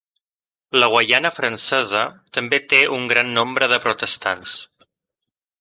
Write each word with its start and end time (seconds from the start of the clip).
La 0.83 0.87
Guaiana 0.93 1.31
Francesa 1.35 2.01
també 2.39 2.61
té 2.73 2.81
un 2.97 3.07
gran 3.15 3.31
nombre 3.39 3.71
de 3.75 3.83
protestants. 3.87 4.57